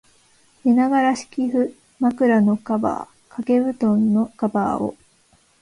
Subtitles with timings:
[0.63, 4.95] 寝ながら、敷布、枕のカバー、掛け蒲団のカバーを、